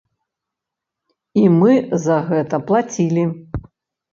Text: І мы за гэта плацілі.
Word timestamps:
І 1.41 1.45
мы 1.59 1.73
за 2.07 2.17
гэта 2.31 2.61
плацілі. 2.73 3.23